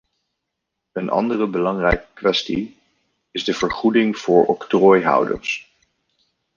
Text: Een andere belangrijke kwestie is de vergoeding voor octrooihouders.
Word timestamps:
Een 0.91 1.09
andere 1.09 1.47
belangrijke 1.47 2.05
kwestie 2.13 2.77
is 3.31 3.43
de 3.43 3.53
vergoeding 3.53 4.17
voor 4.17 4.45
octrooihouders. 4.45 5.75